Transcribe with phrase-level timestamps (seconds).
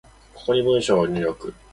[0.33, 1.53] ここに文章を入力